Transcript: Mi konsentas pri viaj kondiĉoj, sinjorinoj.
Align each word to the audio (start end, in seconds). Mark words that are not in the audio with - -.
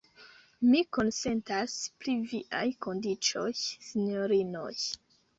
Mi 0.67 0.79
konsentas 0.95 1.75
pri 2.05 2.15
viaj 2.31 2.61
kondiĉoj, 2.85 3.51
sinjorinoj. 3.89 4.71